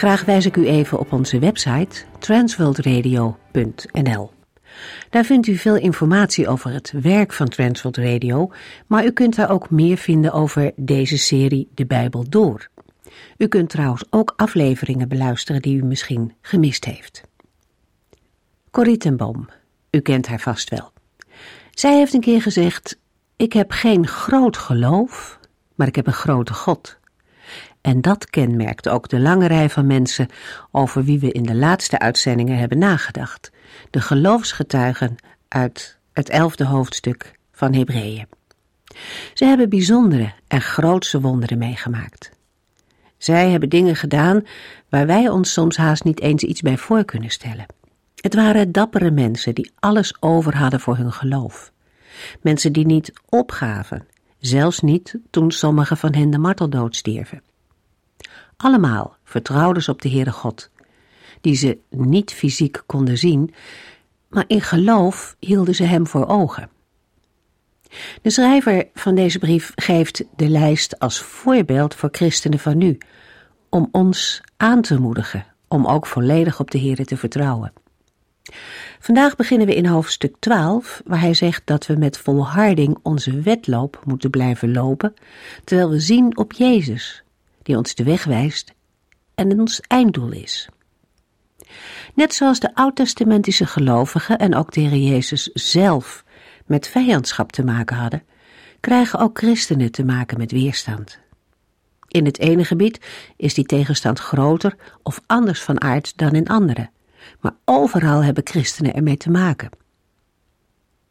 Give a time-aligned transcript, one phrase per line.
[0.00, 4.30] Graag wijs ik u even op onze website transworldradio.nl.
[5.10, 8.52] Daar vindt u veel informatie over het werk van Transworld Radio,
[8.86, 12.68] maar u kunt daar ook meer vinden over deze serie De Bijbel Door.
[13.36, 17.22] U kunt trouwens ook afleveringen beluisteren die u misschien gemist heeft.
[18.70, 18.98] Corrie
[19.90, 20.92] u kent haar vast wel.
[21.70, 22.98] Zij heeft een keer gezegd,
[23.36, 25.38] ik heb geen groot geloof,
[25.74, 26.99] maar ik heb een grote God.
[27.80, 30.28] En dat kenmerkt ook de lange rij van mensen
[30.70, 33.50] over wie we in de laatste uitzendingen hebben nagedacht.
[33.90, 35.16] De geloofsgetuigen
[35.48, 38.26] uit het elfde hoofdstuk van Hebreeën.
[39.34, 42.30] Ze hebben bijzondere en grootse wonderen meegemaakt.
[43.16, 44.42] Zij hebben dingen gedaan
[44.88, 47.66] waar wij ons soms haast niet eens iets bij voor kunnen stellen.
[48.14, 51.72] Het waren dappere mensen die alles over hadden voor hun geloof.
[52.40, 54.06] Mensen die niet opgaven,
[54.38, 57.42] zelfs niet toen sommigen van hen de marteldood stierven.
[58.62, 60.70] Allemaal vertrouwden ze op de Heere God,
[61.40, 63.54] die ze niet fysiek konden zien,
[64.28, 66.70] maar in geloof hielden ze hem voor ogen.
[68.22, 72.98] De schrijver van deze brief geeft de lijst als voorbeeld voor christenen van nu,
[73.68, 77.72] om ons aan te moedigen om ook volledig op de Heere te vertrouwen.
[78.98, 84.02] Vandaag beginnen we in hoofdstuk 12, waar hij zegt dat we met volharding onze wedloop
[84.04, 85.14] moeten blijven lopen,
[85.64, 87.24] terwijl we zien op Jezus,
[87.62, 88.74] die ons de weg wijst
[89.34, 90.68] en ons einddoel is.
[92.14, 96.24] Net zoals de oud-testamentische gelovigen en ook de Jezus zelf
[96.66, 98.22] met vijandschap te maken hadden,
[98.80, 101.18] krijgen ook christenen te maken met weerstand.
[102.08, 103.00] In het ene gebied
[103.36, 106.90] is die tegenstand groter of anders van aard dan in andere,
[107.40, 109.70] maar overal hebben christenen ermee te maken.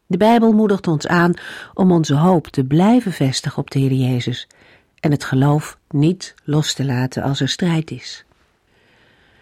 [0.06, 1.34] De Bijbel moedigt ons aan
[1.74, 4.48] om onze hoop te blijven vestigen op de Heer Jezus
[5.00, 8.24] en het geloof niet los te laten als er strijd is.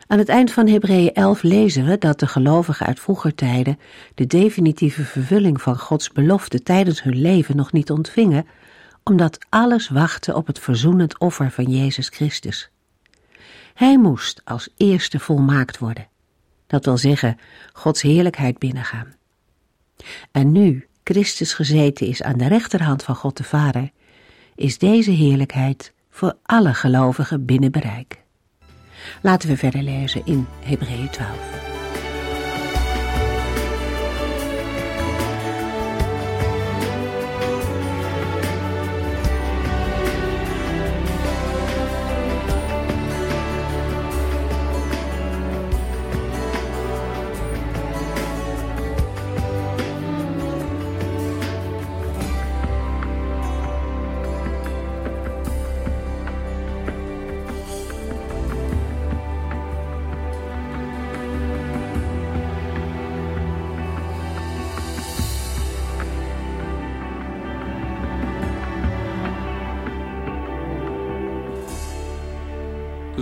[0.06, 3.78] Aan het eind van Hebreeën 11 lezen we dat de gelovigen uit vroeger tijden
[4.14, 8.46] de definitieve vervulling van Gods belofte tijdens hun leven nog niet ontvingen,
[9.04, 12.70] omdat alles wachtte op het verzoenend offer van Jezus Christus.
[13.74, 16.08] Hij moest als eerste volmaakt worden,
[16.66, 17.38] dat wil zeggen
[17.72, 19.14] Gods heerlijkheid binnengaan.
[20.30, 23.90] En nu Christus gezeten is aan de rechterhand van God de Vader,
[24.58, 28.22] is deze heerlijkheid voor alle gelovigen binnen bereik.
[29.22, 31.77] Laten we verder lezen in Hebreeën 12.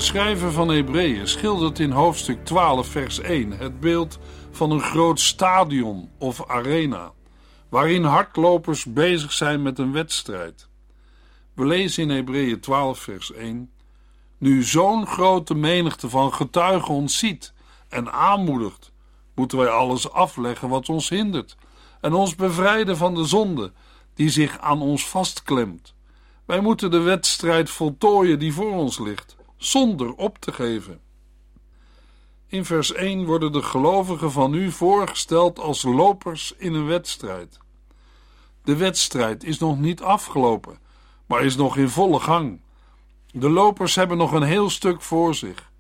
[0.07, 4.19] Schrijver van Hebreeën schildert in hoofdstuk 12, vers 1 het beeld
[4.51, 7.13] van een groot stadion of arena,
[7.69, 10.69] waarin hardlopers bezig zijn met een wedstrijd.
[11.55, 13.71] We lezen in Hebreeën 12, vers 1:
[14.39, 17.53] Nu zo'n grote menigte van getuigen ons ziet
[17.89, 18.93] en aanmoedigt,
[19.35, 21.57] moeten wij alles afleggen wat ons hindert
[22.01, 23.73] en ons bevrijden van de zonde
[24.15, 25.95] die zich aan ons vastklemt.
[26.45, 31.01] Wij moeten de wedstrijd voltooien die voor ons ligt zonder op te geven.
[32.47, 37.59] In vers 1 worden de gelovigen van u voorgesteld als lopers in een wedstrijd.
[38.65, 40.79] De wedstrijd is nog niet afgelopen,
[41.27, 42.61] maar is nog in volle gang.
[43.31, 45.71] De lopers hebben nog een heel stuk voor zich.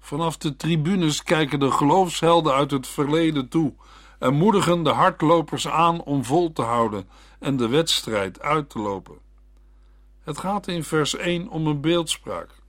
[0.00, 3.74] Vanaf de tribunes kijken de geloofshelden uit het verleden toe
[4.18, 7.08] en moedigen de hardlopers aan om vol te houden
[7.38, 9.18] en de wedstrijd uit te lopen.
[10.22, 12.61] Het gaat in vers 1 om een beeldspraak.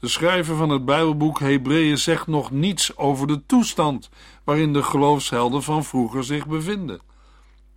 [0.00, 4.08] De schrijver van het Bijbelboek Hebreeën zegt nog niets over de toestand
[4.44, 7.00] waarin de geloofshelden van vroeger zich bevinden.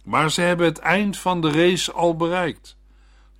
[0.03, 2.77] Maar ze hebben het eind van de race al bereikt.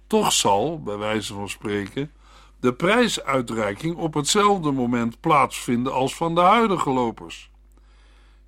[0.08, 2.12] Toch zal, bij wijze van spreken,
[2.60, 7.52] de prijsuitreiking op hetzelfde moment plaatsvinden als van de huidige lopers.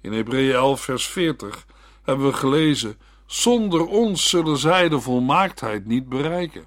[0.01, 1.65] In Hebreeën 11, vers 40
[2.03, 6.65] hebben we gelezen: Zonder ons zullen zij de volmaaktheid niet bereiken.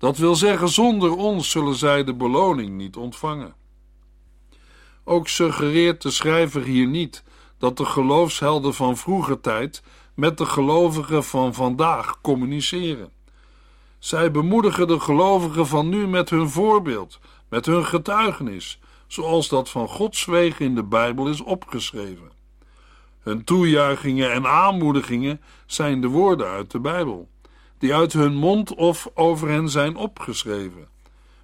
[0.00, 3.54] Dat wil zeggen, zonder ons zullen zij de beloning niet ontvangen.
[5.04, 7.24] Ook suggereert de schrijver hier niet
[7.58, 9.82] dat de geloofshelden van vroeger tijd
[10.14, 13.10] met de gelovigen van vandaag communiceren.
[13.98, 17.18] Zij bemoedigen de gelovigen van nu met hun voorbeeld,
[17.48, 22.32] met hun getuigenis, zoals dat van Gods wegen in de Bijbel is opgeschreven.
[23.20, 27.28] Hun toejuichingen en aanmoedigingen zijn de woorden uit de Bijbel,
[27.80, 30.88] die uit hun mond of over hen zijn opgeschreven.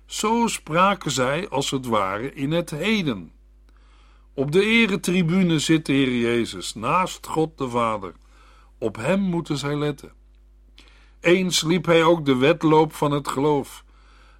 [0.06, 3.32] Zo spraken zij als het ware in het heden.
[4.34, 8.12] Op de eretribune zit de Heer Jezus naast God de Vader.
[8.78, 10.12] Op hem moeten zij letten.
[11.20, 13.84] Eens liep hij ook de wedloop van het geloof.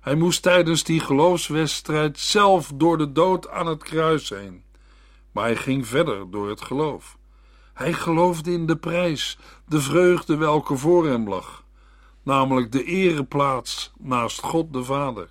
[0.01, 4.63] Hij moest tijdens die geloofswedstrijd zelf door de dood aan het kruis heen.
[5.33, 7.19] Maar hij ging verder door het geloof.
[7.75, 11.65] Hij geloofde in de prijs, de vreugde welke voor hem lag,
[12.27, 15.29] namelijk de ereplaats naast God de Vader.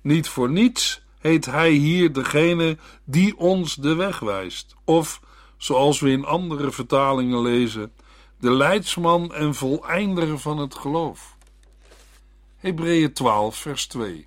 [0.00, 5.20] Niet voor niets heet hij hier degene die ons de weg wijst, of,
[5.56, 7.92] zoals we in andere vertalingen lezen,
[8.38, 11.36] de leidsman en voleinder van het geloof.
[12.56, 14.26] Hebreeën 12, vers 2.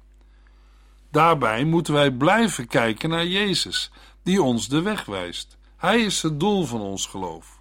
[1.11, 3.91] Daarbij moeten wij blijven kijken naar Jezus,
[4.23, 5.57] die ons de weg wijst.
[5.77, 7.54] Hij is het doel van ons geloof.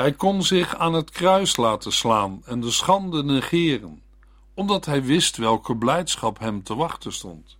[0.00, 4.02] Hij kon zich aan het kruis laten slaan en de schande negeren,
[4.54, 7.58] omdat hij wist welke blijdschap hem te wachten stond.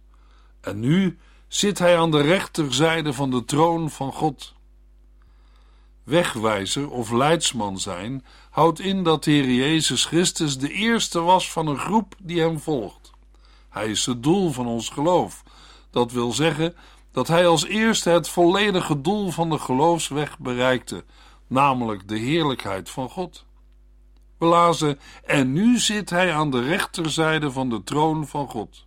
[0.60, 4.54] En nu zit hij aan de rechterzijde van de troon van God.
[6.04, 11.66] Wegwijzer of leidsman zijn houdt in dat de Heer Jezus Christus de eerste was van
[11.66, 13.10] een groep die hem volgt.
[13.68, 15.42] Hij is het doel van ons geloof.
[15.90, 16.74] Dat wil zeggen
[17.12, 21.04] dat hij als eerste het volledige doel van de geloofsweg bereikte,
[21.50, 23.44] namelijk de heerlijkheid van God.
[24.38, 28.86] We lazen: En nu zit hij aan de rechterzijde van de troon van God.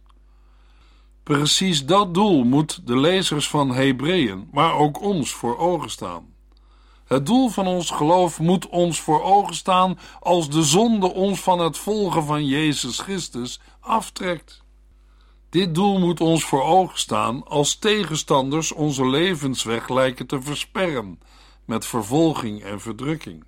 [1.24, 6.34] Precies dat doel moet de lezers van Hebreeën, maar ook ons voor ogen staan.
[7.06, 11.60] Het doel van ons geloof moet ons voor ogen staan als de zonde ons van
[11.60, 14.64] het volgen van Jezus Christus aftrekt.
[15.50, 21.20] Dit doel moet ons voor ogen staan als tegenstanders onze levensweg lijken te versperren
[21.66, 23.44] met vervolging en verdrukking.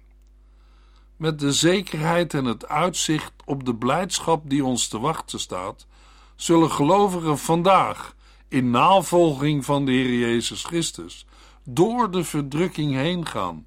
[1.16, 5.88] Met de zekerheid en het uitzicht op de blijdschap die ons te wachten staat,
[6.36, 8.16] zullen gelovigen vandaag,
[8.48, 11.26] in navolging van de Heer Jezus Christus,
[11.64, 13.66] door de verdrukking heen gaan,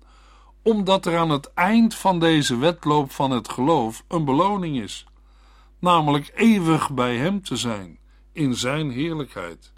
[0.62, 5.06] omdat er aan het eind van deze wedloop van het geloof een beloning is,
[5.78, 7.98] namelijk eeuwig bij Hem te zijn,
[8.32, 9.72] in Zijn heerlijkheid.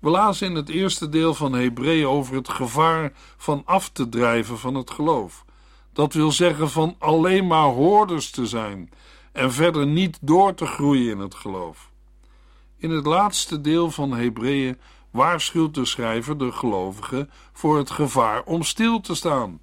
[0.00, 4.58] We lazen in het eerste deel van Hebreeën over het gevaar van af te drijven
[4.58, 5.44] van het geloof.
[5.92, 8.90] Dat wil zeggen van alleen maar hoorders te zijn
[9.32, 11.90] en verder niet door te groeien in het geloof.
[12.76, 14.78] In het laatste deel van Hebreeën
[15.10, 19.60] waarschuwt de schrijver de gelovigen voor het gevaar om stil te staan.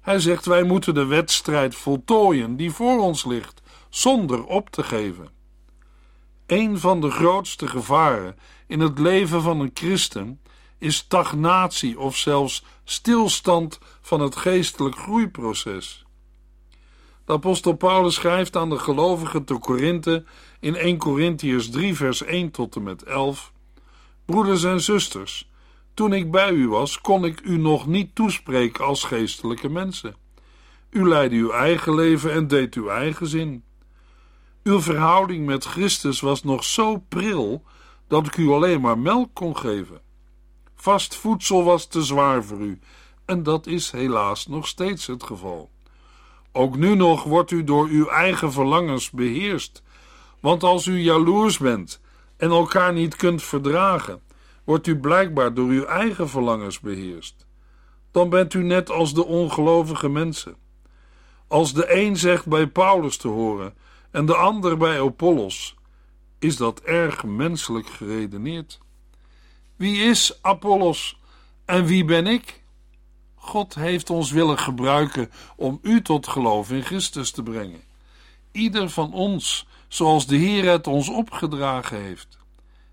[0.00, 5.28] Hij zegt: Wij moeten de wedstrijd voltooien die voor ons ligt, zonder op te geven.
[6.46, 8.36] Een van de grootste gevaren
[8.74, 10.40] in het leven van een christen
[10.78, 16.04] is stagnatie of zelfs stilstand van het geestelijk groeiproces.
[17.24, 20.24] De apostel Paulus schrijft aan de gelovigen te Korinthe
[20.60, 23.52] in 1 Korintiërs 3 vers 1 tot en met 11
[24.24, 25.50] Broeders en zusters,
[25.94, 30.16] toen ik bij u was, kon ik u nog niet toespreken als geestelijke mensen.
[30.90, 33.64] U leidde uw eigen leven en deed uw eigen zin.
[34.62, 37.64] Uw verhouding met Christus was nog zo pril
[38.08, 40.00] dat ik u alleen maar melk kon geven.
[40.74, 42.78] Vast voedsel was te zwaar voor u,
[43.24, 45.70] en dat is helaas nog steeds het geval.
[46.52, 49.82] Ook nu nog wordt u door uw eigen verlangens beheerst,
[50.40, 52.00] want als u jaloers bent
[52.36, 54.22] en elkaar niet kunt verdragen,
[54.64, 57.46] wordt u blijkbaar door uw eigen verlangens beheerst.
[58.10, 60.56] Dan bent u net als de ongelovige mensen.
[61.48, 63.74] Als de een zegt bij Paulus te horen
[64.10, 65.76] en de ander bij Apollos,
[66.44, 68.78] is dat erg menselijk geredeneerd.
[69.76, 71.20] Wie is Apollos
[71.64, 72.62] en wie ben ik?
[73.34, 77.82] God heeft ons willen gebruiken om u tot geloof in Christus te brengen.
[78.52, 82.38] Ieder van ons, zoals de Heer het ons opgedragen heeft.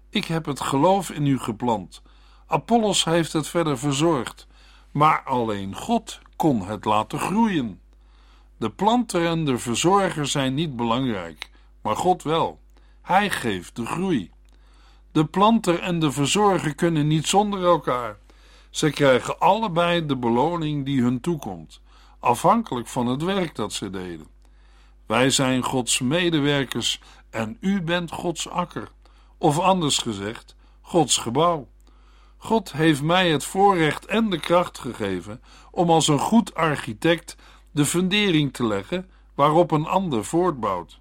[0.09, 2.01] Ik heb het geloof in u geplant.
[2.47, 4.47] Apollos heeft het verder verzorgd,
[4.91, 7.81] maar alleen God kon het laten groeien.
[8.57, 11.49] De planter en de verzorger zijn niet belangrijk,
[11.81, 12.60] maar God wel.
[13.01, 14.31] Hij geeft de groei.
[15.11, 18.17] De planter en de verzorger kunnen niet zonder elkaar.
[18.69, 21.81] Ze krijgen allebei de beloning die hun toekomt,
[22.19, 24.27] afhankelijk van het werk dat ze deden.
[25.05, 28.91] Wij zijn Gods medewerkers en u bent Gods akker,
[29.37, 31.67] of anders gezegd, Gods gebouw.
[32.37, 35.41] God heeft mij het voorrecht en de kracht gegeven
[35.71, 37.35] om als een goed architect
[37.71, 41.00] de fundering te leggen waarop een ander voortbouwt.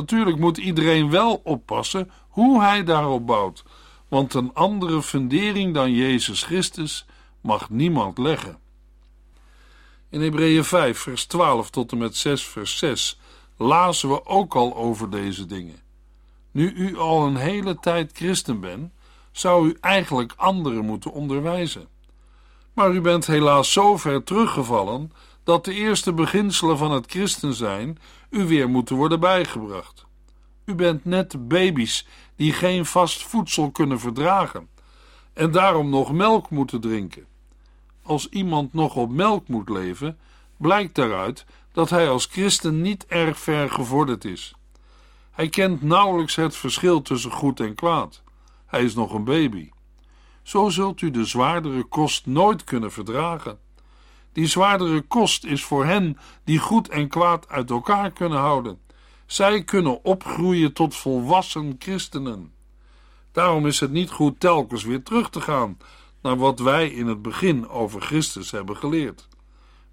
[0.00, 3.62] Natuurlijk moet iedereen wel oppassen hoe hij daarop bouwt,
[4.08, 7.06] want een andere fundering dan Jezus Christus
[7.40, 8.58] mag niemand leggen.
[10.08, 13.20] In Hebreeën 5, vers 12 tot en met 6, vers 6
[13.56, 15.80] lazen we ook al over deze dingen.
[16.50, 18.92] Nu u al een hele tijd christen bent,
[19.32, 21.88] zou u eigenlijk anderen moeten onderwijzen.
[22.72, 25.12] Maar u bent helaas zo ver teruggevallen
[25.44, 27.98] dat de eerste beginselen van het christen zijn
[28.30, 30.06] u weer moeten worden bijgebracht.
[30.64, 32.06] U bent net baby's
[32.36, 34.68] die geen vast voedsel kunnen verdragen
[35.32, 37.26] en daarom nog melk moeten drinken.
[38.02, 40.18] Als iemand nog op melk moet leven,
[40.56, 44.54] blijkt daaruit dat hij als christen niet erg ver gevorderd is.
[45.30, 48.22] Hij kent nauwelijks het verschil tussen goed en kwaad.
[48.66, 49.70] Hij is nog een baby.
[50.42, 53.58] Zo zult u de zwaardere kost nooit kunnen verdragen.
[54.32, 58.78] Die zwaardere kost is voor hen die goed en kwaad uit elkaar kunnen houden.
[59.26, 62.52] Zij kunnen opgroeien tot volwassen christenen.
[63.32, 65.78] Daarom is het niet goed telkens weer terug te gaan
[66.22, 69.28] naar wat wij in het begin over Christus hebben geleerd.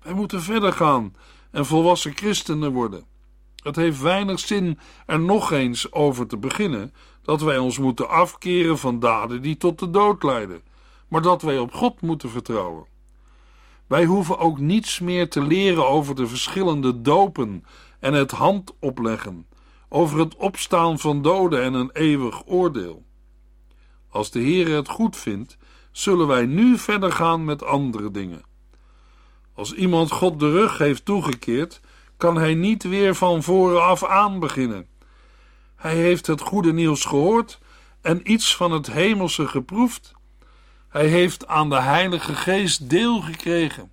[0.01, 1.15] Wij moeten verder gaan
[1.51, 3.05] en volwassen christenen worden.
[3.63, 8.77] Het heeft weinig zin er nog eens over te beginnen dat wij ons moeten afkeren
[8.77, 10.61] van daden die tot de dood leiden,
[11.07, 12.85] maar dat wij op God moeten vertrouwen.
[13.87, 17.65] Wij hoeven ook niets meer te leren over de verschillende dopen
[17.99, 19.47] en het handopleggen,
[19.89, 23.05] over het opstaan van doden en een eeuwig oordeel.
[24.09, 25.57] Als de Heer het goed vindt,
[25.91, 28.41] zullen wij nu verder gaan met andere dingen.
[29.53, 31.81] Als iemand God de rug heeft toegekeerd,
[32.17, 34.87] kan hij niet weer van voren af aan beginnen.
[35.75, 37.59] Hij heeft het goede nieuws gehoord
[38.01, 40.15] en iets van het hemelse geproefd.
[40.89, 43.91] Hij heeft aan de Heilige Geest deel gekregen.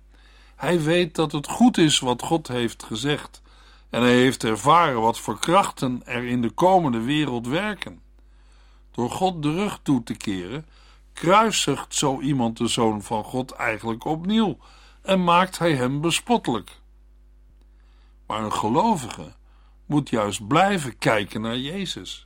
[0.55, 3.41] Hij weet dat het goed is wat God heeft gezegd.
[3.89, 8.01] En hij heeft ervaren wat voor krachten er in de komende wereld werken.
[8.91, 10.67] Door God de rug toe te keren,
[11.13, 14.57] kruisigt zo iemand de zoon van God eigenlijk opnieuw
[15.01, 16.79] en maakt hij hem bespottelijk.
[18.27, 19.33] Maar een gelovige
[19.85, 22.24] moet juist blijven kijken naar Jezus.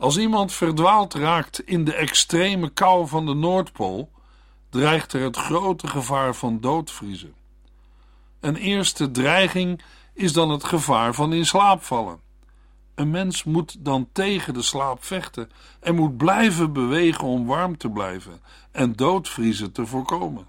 [0.00, 4.10] Als iemand verdwaald raakt in de extreme kou van de Noordpool,
[4.70, 7.34] dreigt er het grote gevaar van doodvriezen.
[8.40, 9.82] Een eerste dreiging
[10.14, 12.20] is dan het gevaar van in slaap vallen.
[12.94, 17.90] Een mens moet dan tegen de slaap vechten en moet blijven bewegen om warm te
[17.90, 18.40] blijven
[18.70, 20.48] en doodvriezen te voorkomen.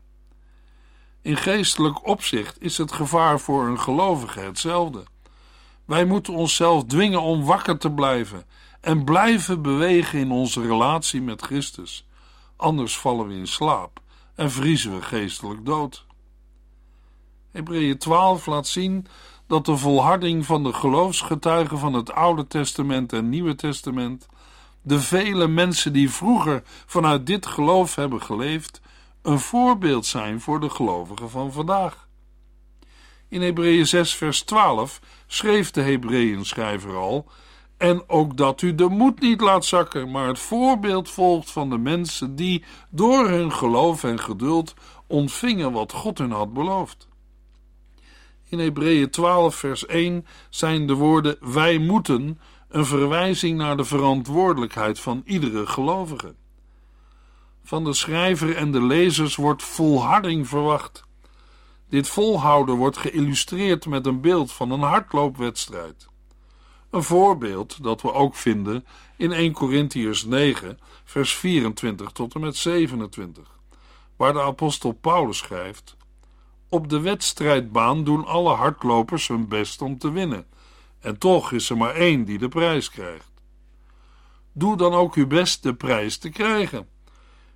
[1.22, 5.03] In geestelijk opzicht is het gevaar voor een gelovige hetzelfde.
[5.86, 8.46] Wij moeten onszelf dwingen om wakker te blijven
[8.81, 12.07] en blijven bewegen in onze relatie met Christus.
[12.55, 14.01] Anders vallen we in slaap
[14.35, 16.05] en vriezen we geestelijk dood.
[17.51, 19.07] Hebreeën 12 laat zien
[19.47, 24.27] dat de volharding van de geloofsgetuigen van het Oude Testament en Nieuwe Testament,
[24.81, 28.81] de vele mensen die vroeger vanuit dit geloof hebben geleefd,
[29.21, 32.07] een voorbeeld zijn voor de gelovigen van vandaag.
[33.27, 37.31] In Hebreeën 6, vers 12 schreef de Hebreeën-schrijver al:
[37.81, 41.77] En ook dat u de moed niet laat zakken, maar het voorbeeld volgt van de
[41.77, 44.73] mensen die door hun geloof en geduld
[45.07, 47.07] ontvingen wat God hun had beloofd.
[48.50, 55.00] In Hebreeën 12, vers 1 zijn de woorden wij moeten een verwijzing naar de verantwoordelijkheid
[55.00, 56.35] van iedere gelovige.
[57.63, 61.03] Van de schrijver en de lezers wordt volharding verwacht.
[61.89, 66.09] Dit volhouden wordt geïllustreerd met een beeld van een hardloopwedstrijd.
[66.91, 68.86] Een voorbeeld dat we ook vinden
[69.17, 73.60] in 1 Corinthiërs 9, vers 24 tot en met 27,
[74.15, 75.95] waar de apostel Paulus schrijft:
[76.69, 80.45] Op de wedstrijdbaan doen alle hardlopers hun best om te winnen,
[81.00, 83.31] en toch is er maar één die de prijs krijgt.
[84.53, 86.88] Doe dan ook uw best de prijs te krijgen.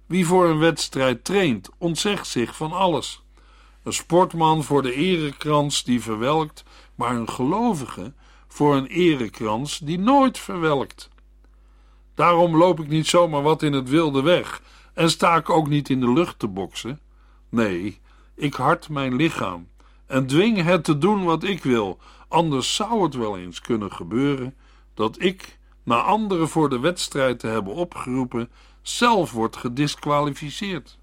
[0.06, 3.24] Wie voor een wedstrijd traint, ontzegt zich van alles.
[3.84, 6.64] Een sportman voor de erekrans die verwelkt,
[6.96, 8.14] maar een gelovige
[8.56, 11.10] voor een erekrans die nooit verwelkt.
[12.14, 14.62] Daarom loop ik niet zomaar wat in het wilde weg
[14.94, 17.00] en sta ik ook niet in de lucht te boksen.
[17.50, 18.00] Nee,
[18.36, 19.68] ik hard mijn lichaam
[20.06, 24.56] en dwing het te doen wat ik wil, anders zou het wel eens kunnen gebeuren
[24.94, 28.50] dat ik na anderen voor de wedstrijd te hebben opgeroepen,
[28.82, 30.98] zelf wordt gedisqualificeerd.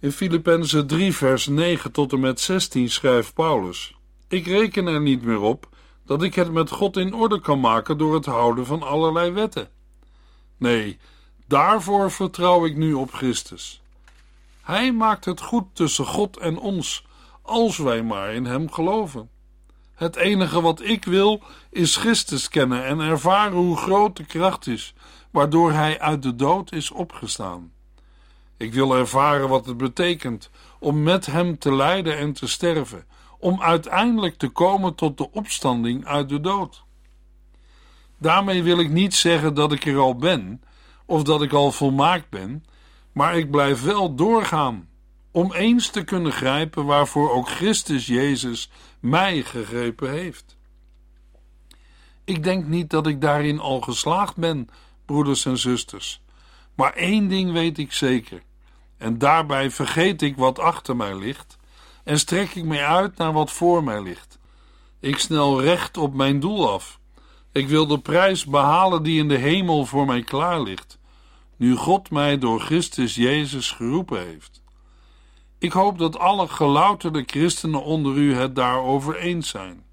[0.00, 3.96] In Filippenzen 3, vers 9 tot en met 16 schrijft Paulus:
[4.28, 5.68] Ik reken er niet meer op
[6.08, 9.68] dat ik het met God in orde kan maken door het houden van allerlei wetten.
[10.56, 10.98] Nee,
[11.46, 13.82] daarvoor vertrouw ik nu op Christus.
[14.62, 17.06] Hij maakt het goed tussen God en ons,
[17.42, 19.30] als wij maar in Hem geloven.
[19.94, 24.94] Het enige wat ik wil is Christus kennen en ervaren hoe groot de kracht is,
[25.30, 27.72] waardoor Hij uit de dood is opgestaan.
[28.56, 33.06] Ik wil ervaren wat het betekent om met Hem te lijden en te sterven,
[33.38, 36.84] om uiteindelijk te komen tot de opstanding uit de dood.
[38.18, 40.62] Daarmee wil ik niet zeggen dat ik er al ben,
[41.06, 42.64] of dat ik al volmaakt ben,
[43.12, 44.88] maar ik blijf wel doorgaan,
[45.30, 50.56] om eens te kunnen grijpen waarvoor ook Christus Jezus mij gegrepen heeft.
[52.24, 54.68] Ik denk niet dat ik daarin al geslaagd ben,
[55.04, 56.22] broeders en zusters,
[56.74, 58.42] maar één ding weet ik zeker,
[58.96, 61.57] en daarbij vergeet ik wat achter mij ligt
[62.08, 64.38] en strek ik mij uit naar wat voor mij ligt.
[65.00, 67.00] Ik snel recht op mijn doel af.
[67.52, 70.98] Ik wil de prijs behalen die in de hemel voor mij klaar ligt,
[71.56, 74.62] nu God mij door Christus Jezus geroepen heeft.
[75.58, 79.84] Ik hoop dat alle gelouterde christenen onder u het daarover eens zijn.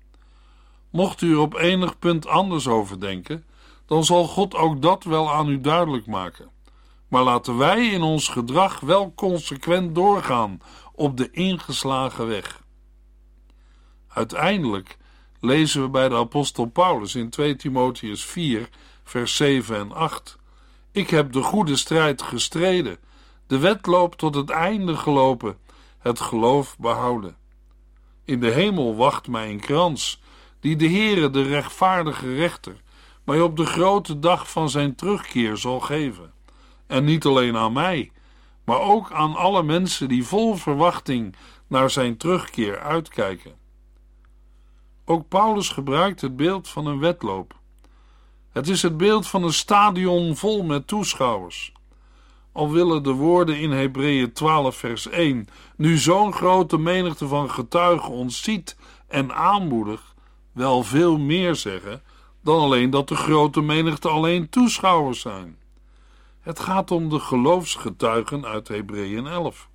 [0.90, 3.46] Mocht u er op enig punt anders over denken,
[3.86, 6.50] dan zal God ook dat wel aan u duidelijk maken.
[7.08, 10.60] Maar laten wij in ons gedrag wel consequent doorgaan
[10.96, 12.64] op de ingeslagen weg.
[14.08, 14.98] Uiteindelijk
[15.40, 18.70] lezen we bij de apostel Paulus in 2 Timotheus 4,
[19.04, 20.38] vers 7 en 8:
[20.92, 22.98] Ik heb de goede strijd gestreden,
[23.48, 25.58] de wedloop tot het einde gelopen,
[26.00, 27.38] het geloof behouden.
[28.24, 30.22] In de hemel wacht mij een krans,
[30.60, 32.82] die de Heere, de rechtvaardige rechter,
[33.24, 36.34] mij op de grote dag van zijn terugkeer zal geven.
[36.88, 38.12] En niet alleen aan mij,
[38.66, 41.36] maar ook aan alle mensen die vol verwachting
[41.68, 43.54] naar zijn terugkeer uitkijken.
[45.06, 47.56] Ook Paulus gebruikt het beeld van een wedloop.
[48.52, 51.74] Het is het beeld van een stadion vol met toeschouwers.
[52.52, 58.10] Al willen de woorden in Hebreeën 12, vers 1 nu zo'n grote menigte van getuigen
[58.10, 60.14] ons ziet en aanmoedigt,
[60.52, 62.02] wel veel meer zeggen
[62.42, 65.58] dan alleen dat de grote menigte alleen toeschouwers zijn.
[66.46, 69.70] Het gaat om de geloofsgetuigen uit Hebreeën 11.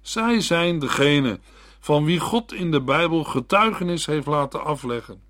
[0.00, 1.40] Zij zijn degene
[1.80, 5.22] van wie God in de Bijbel getuigenis heeft laten afleggen.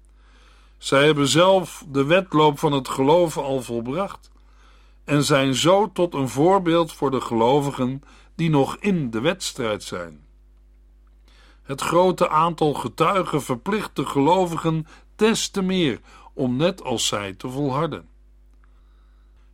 [0.78, 4.30] Zij hebben zelf de wedloop van het geloven al volbracht
[5.04, 8.02] en zijn zo tot een voorbeeld voor de gelovigen
[8.34, 10.24] die nog in de wedstrijd zijn.
[11.62, 16.00] Het grote aantal getuigen verplicht de gelovigen des te meer
[16.34, 18.09] om net als zij te volharden.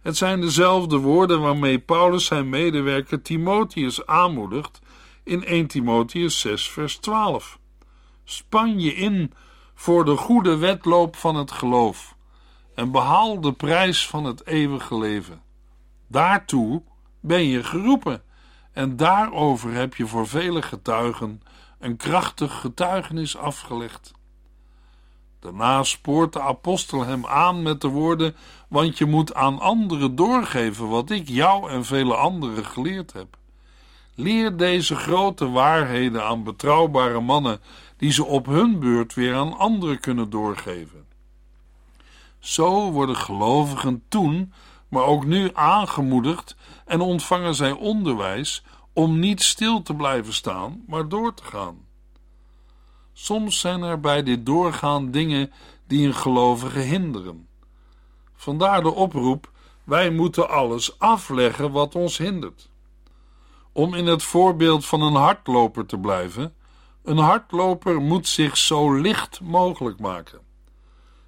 [0.07, 4.79] Het zijn dezelfde woorden waarmee Paulus zijn medewerker Timotheus aanmoedigt
[5.25, 7.59] in 1 Timotheus 6, vers 12.
[8.25, 9.33] Span je in
[9.75, 12.17] voor de goede wedloop van het geloof
[12.75, 15.43] en behaal de prijs van het eeuwige leven.
[16.09, 16.83] Daartoe
[17.21, 18.23] ben je geroepen
[18.73, 21.43] en daarover heb je voor vele getuigen
[21.79, 24.15] een krachtig getuigenis afgelegd.
[25.47, 28.37] Daarna spoort de apostel hem aan met de woorden:
[28.77, 33.37] Want je moet aan anderen doorgeven wat ik jou en vele anderen geleerd heb.
[34.15, 37.61] Leer deze grote waarheden aan betrouwbare mannen,
[37.97, 41.07] die ze op hun beurt weer aan anderen kunnen doorgeven.
[42.39, 44.53] Zo worden gelovigen toen,
[44.89, 51.09] maar ook nu aangemoedigd en ontvangen zij onderwijs om niet stil te blijven staan, maar
[51.09, 51.77] door te gaan.
[53.13, 55.53] Soms zijn er bij dit doorgaan dingen
[55.87, 57.46] die een gelovige hinderen.
[58.37, 59.51] Vandaar de oproep:
[59.85, 62.69] wij moeten alles afleggen wat ons hindert.
[63.73, 66.55] Om in het voorbeeld van een hardloper te blijven,
[67.03, 70.41] een hardloper moet zich zo licht mogelijk maken.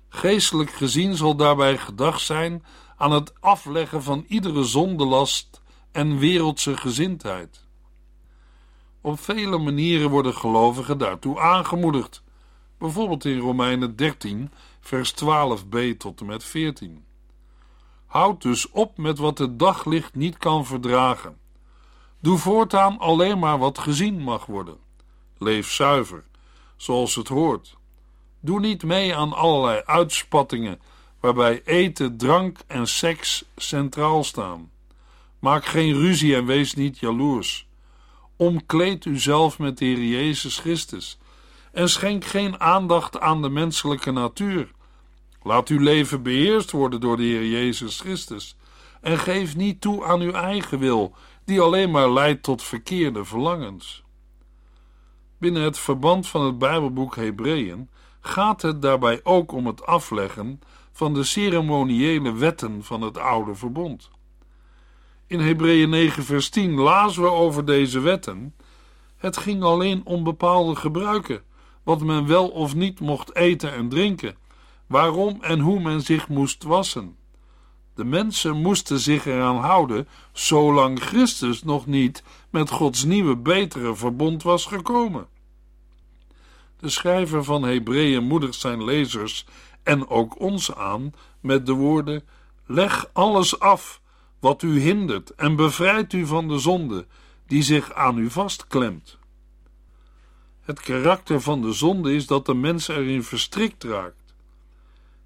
[0.09, 2.65] Geestelijk gezien zal daarbij gedacht zijn
[2.97, 5.61] aan het afleggen van iedere zondelast
[5.93, 7.67] en wereldse gezindheid.
[9.01, 12.23] Op vele manieren worden gelovigen daartoe aangemoedigd,
[12.79, 17.05] bijvoorbeeld in Romeinen 13, vers 12b tot en met 14.
[18.07, 21.39] Houd dus op met wat het daglicht niet kan verdragen.
[22.21, 24.79] Doe voortaan alleen maar wat gezien mag worden.
[25.39, 26.25] Leef zuiver,
[26.77, 27.77] zoals het hoort.
[28.41, 30.81] Doe niet mee aan allerlei uitspattingen
[31.21, 34.71] waarbij eten, drank en seks centraal staan.
[35.39, 37.67] Maak geen ruzie en wees niet jaloers.
[38.37, 41.19] Omkleed uzelf met de Heer Jezus Christus
[41.73, 44.71] en schenk geen aandacht aan de menselijke natuur.
[45.43, 48.57] Laat uw leven beheerst worden door de Heer Jezus Christus
[49.01, 54.03] en geef niet toe aan uw eigen wil, die alleen maar leidt tot verkeerde verlangens.
[55.39, 57.89] Binnen het verband van het Bijbelboek Hebreeën
[58.21, 60.61] gaat het daarbij ook om het afleggen
[60.93, 64.11] van de ceremoniële wetten van het oude verbond.
[65.27, 68.55] In Hebreeën 9 vers 10 lazen we over deze wetten.
[69.17, 71.43] Het ging alleen om bepaalde gebruiken,
[71.83, 74.37] wat men wel of niet mocht eten en drinken,
[74.87, 77.17] waarom en hoe men zich moest wassen.
[77.95, 84.43] De mensen moesten zich eraan houden, zolang Christus nog niet met Gods nieuwe, betere verbond
[84.43, 85.27] was gekomen.
[86.79, 89.47] De schrijver van Hebreeën moedigt zijn lezers
[89.83, 92.23] en ook ons aan met de woorden:
[92.67, 94.01] Leg alles af
[94.41, 97.07] wat u hindert en bevrijd u van de zonde
[97.47, 99.18] die zich aan u vastklemt.
[100.69, 104.35] Het karakter van de zonde is dat de mens erin verstrikt raakt.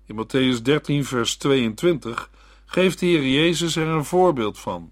[0.07, 2.31] In Matthäus 13, vers 22
[2.67, 4.91] geeft de Heer Jezus er een voorbeeld van.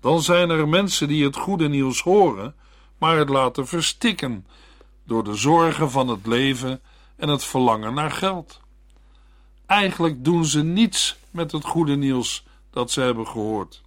[0.00, 2.54] Dan zijn er mensen die het goede nieuws horen,
[2.98, 4.46] maar het laten verstikken
[5.04, 6.80] door de zorgen van het leven
[7.16, 8.60] en het verlangen naar geld.
[9.66, 13.82] Eigenlijk doen ze niets met het goede nieuws dat ze hebben gehoord.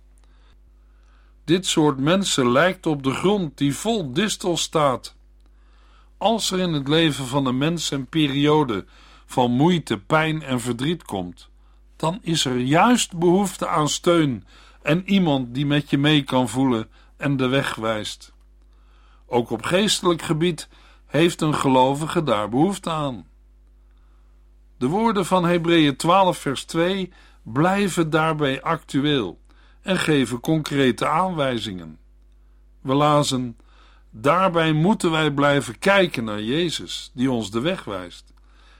[1.43, 5.14] Dit soort mensen lijkt op de grond die vol distel staat.
[6.17, 8.85] Als er in het leven van een mens een periode
[9.25, 11.49] van moeite, pijn en verdriet komt,
[11.95, 14.45] dan is er juist behoefte aan steun
[14.81, 18.33] en iemand die met je mee kan voelen en de weg wijst.
[19.25, 20.69] Ook op geestelijk gebied
[21.05, 23.27] heeft een gelovige daar behoefte aan.
[24.77, 29.39] De woorden van Hebreeën 12, vers 2 blijven daarbij actueel
[29.81, 31.99] en geven concrete aanwijzingen.
[32.81, 33.57] We lazen:
[34.17, 38.33] Daarbij moeten wij blijven kijken naar Jezus, die ons de weg wijst.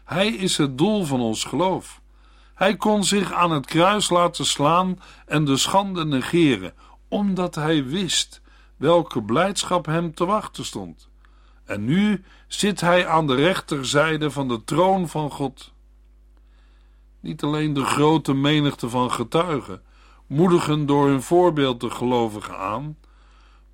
[0.04, 2.02] Hij is het doel van ons geloof.
[2.54, 6.74] Hij kon zich aan het kruis laten slaan en de schande negeren,
[7.08, 8.42] omdat hij wist
[8.78, 11.10] welke blijdschap hem te wachten stond.
[11.66, 15.74] En nu zit hij aan de rechterzijde van de troon van God.
[17.20, 19.82] Niet alleen de grote menigte van getuigen
[20.28, 22.98] moedigen door hun voorbeeld de gelovigen aan,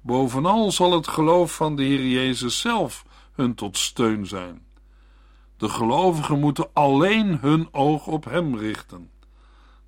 [0.01, 4.61] bovenal zal het geloof van de Heer Jezus zelf hun tot steun zijn.
[5.57, 9.09] De gelovigen moeten alleen hun oog op Hem richten.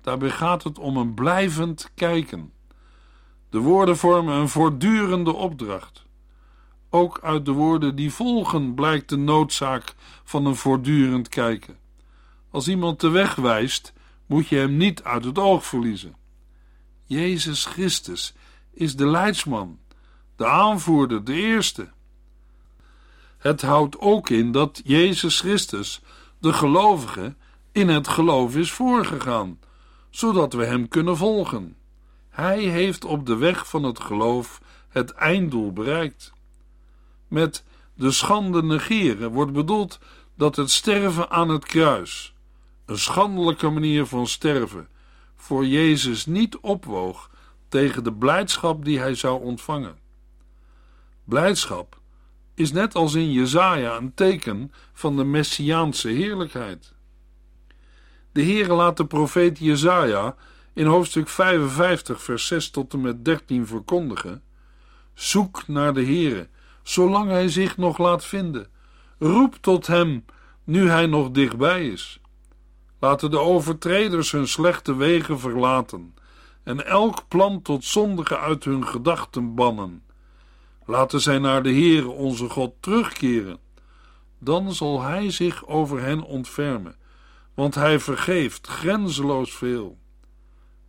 [0.00, 2.52] Daarbij gaat het om een blijvend kijken.
[3.50, 6.06] De woorden vormen een voortdurende opdracht.
[6.90, 11.76] Ook uit de woorden die volgen blijkt de noodzaak van een voortdurend kijken.
[12.50, 13.92] Als iemand de weg wijst,
[14.26, 16.16] moet je hem niet uit het oog verliezen.
[17.04, 18.34] Jezus Christus
[18.72, 19.78] is de leidsman,
[20.36, 21.92] de aanvoerder, de eerste.
[23.38, 26.02] Het houdt ook in dat Jezus Christus,
[26.38, 27.34] de gelovige,
[27.72, 29.58] in het geloof is voorgegaan,
[30.10, 31.76] zodat we hem kunnen volgen.
[32.28, 36.32] Hij heeft op de weg van het geloof het einddoel bereikt.
[37.28, 39.98] Met de schande negeren wordt bedoeld
[40.36, 42.34] dat het sterven aan het kruis,
[42.86, 44.88] een schandelijke manier van sterven,
[45.36, 47.30] voor Jezus niet opwoog
[47.68, 50.03] tegen de blijdschap die hij zou ontvangen.
[51.24, 52.00] Blijdschap
[52.54, 56.94] is net als in Jezaja een teken van de messiaanse heerlijkheid.
[58.32, 60.36] De Heere laat de profeet Jezaja
[60.72, 64.42] in hoofdstuk 55 vers 6 tot en met 13 verkondigen:
[65.14, 66.48] Zoek naar de Heere,
[66.82, 68.66] zolang hij zich nog laat vinden.
[69.18, 70.24] Roep tot hem,
[70.64, 72.20] nu hij nog dichtbij is.
[73.00, 76.14] Laten de overtreders hun slechte wegen verlaten
[76.62, 80.03] en elk plan tot zondige uit hun gedachten bannen.
[80.86, 83.58] Laten zij naar de Heere onze God terugkeren.
[84.38, 86.96] Dan zal Hij zich over hen ontfermen,
[87.54, 89.98] want Hij vergeeft grenzeloos veel.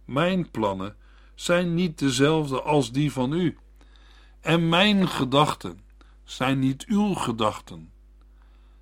[0.05, 0.95] Mijn plannen
[1.35, 3.57] zijn niet dezelfde als die van u,
[4.41, 5.79] en mijn gedachten
[6.23, 7.91] zijn niet uw gedachten.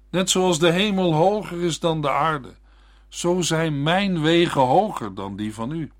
[0.10, 2.54] Net zoals de hemel hoger is dan de aarde,
[3.08, 5.91] zo zijn mijn wegen hoger dan die van u.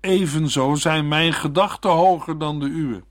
[0.00, 3.02] Evenzo zijn mijn gedachten hoger dan de uwe.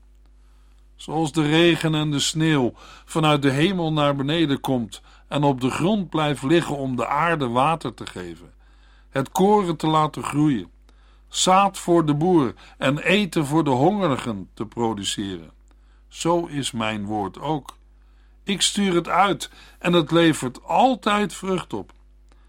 [0.96, 2.72] Zoals de regen en de sneeuw
[3.04, 7.48] vanuit de hemel naar beneden komt en op de grond blijft liggen om de aarde
[7.48, 8.52] water te geven,
[9.10, 10.70] het koren te laten groeien,
[11.28, 15.50] zaad voor de boer en eten voor de hongerigen te produceren.
[16.08, 17.76] Zo is mijn woord ook.
[18.44, 21.92] Ik stuur het uit en het levert altijd vrucht op.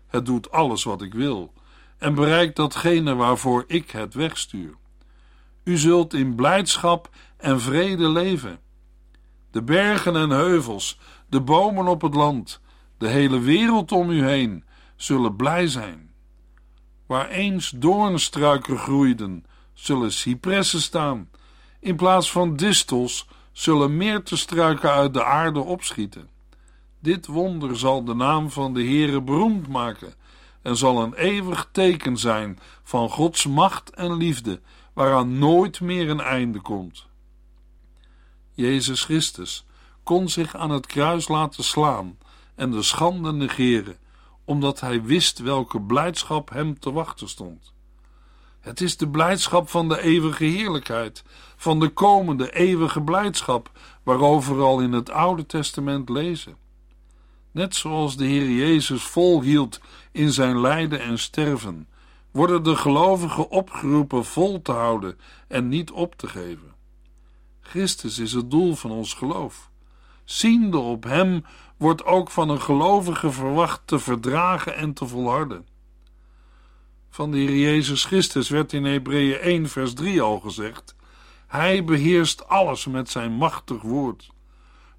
[0.08, 1.54] Het doet alles wat ik wil
[1.98, 4.74] en bereikt datgene waarvoor ik het wegstuur.
[5.64, 7.10] U zult in blijdschap
[7.46, 8.60] en vrede leven.
[9.52, 12.62] De bergen en heuvels, de bomen op het land,
[12.98, 14.64] de hele wereld om u heen,
[14.96, 16.12] zullen blij zijn.
[17.06, 21.30] Waar eens doornstruiken groeiden, zullen cipressen staan.
[21.80, 26.30] In plaats van distels zullen meertestruiken uit de aarde opschieten.
[27.00, 30.14] Dit wonder zal de naam van de Heere beroemd maken
[30.62, 34.62] en zal een eeuwig teken zijn van Gods macht en liefde,
[34.94, 37.14] waaraan nooit meer een einde komt.
[38.56, 39.66] Jezus Christus
[40.04, 42.18] kon zich aan het kruis laten slaan
[42.56, 43.98] en de schande negeren,
[44.46, 47.74] omdat hij wist welke blijdschap hem te wachten stond.
[48.60, 51.24] Het is de blijdschap van de eeuwige heerlijkheid,
[51.56, 53.72] van de komende eeuwige blijdschap,
[54.04, 56.58] waarover we al in het Oude Testament lezen.
[57.52, 59.80] Net zoals de Heer Jezus volhield
[60.12, 61.88] in zijn lijden en sterven,
[62.32, 66.75] worden de gelovigen opgeroepen vol te houden en niet op te geven.
[67.68, 69.70] Christus is het doel van ons geloof.
[70.24, 71.46] Ziende op Hem
[71.78, 75.68] wordt ook van een gelovige verwacht te verdragen en te volharden.
[77.10, 80.96] Van de Heer Jezus Christus werd in Hebreeën 1 vers 3 al gezegd:
[81.48, 84.32] Hij beheerst alles met zijn machtig woord.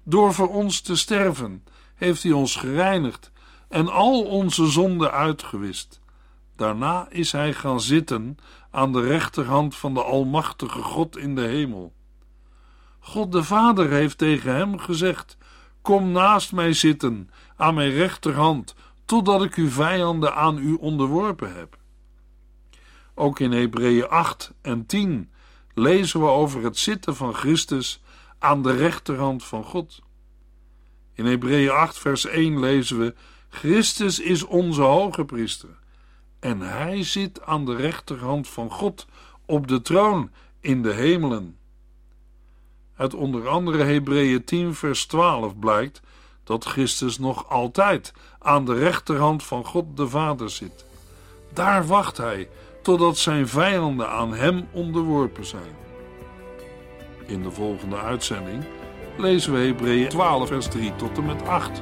[0.03, 1.63] Door voor ons te sterven
[1.95, 3.31] heeft hij ons gereinigd
[3.69, 5.99] en al onze zonden uitgewist.
[6.55, 8.37] Daarna is hij gaan zitten
[8.71, 11.95] aan de rechterhand van de Almachtige God in de hemel.
[13.07, 15.37] God de Vader heeft tegen hem gezegd:
[15.81, 21.77] Kom naast mij zitten, aan mijn rechterhand, totdat ik uw vijanden aan u onderworpen heb.
[23.15, 25.29] Ook in Hebreeën 8 en 10
[25.73, 28.01] lezen we over het zitten van Christus
[28.39, 30.01] aan de rechterhand van God.
[31.13, 33.15] In Hebreeën 8, vers 1 lezen we:
[33.49, 35.79] Christus is onze hoge priester.
[36.39, 39.07] En hij zit aan de rechterhand van God
[39.45, 41.57] op de troon in de hemelen.
[42.97, 46.01] Uit onder andere Hebreeën 10, vers 12 blijkt
[46.43, 50.85] dat Christus nog altijd aan de rechterhand van God de Vader zit.
[51.53, 52.49] Daar wacht hij
[52.81, 55.75] totdat zijn vijanden aan hem onderworpen zijn.
[57.25, 58.65] In de volgende uitzending
[59.17, 61.81] lezen we Hebreeën 12, vers 3 tot en met 8.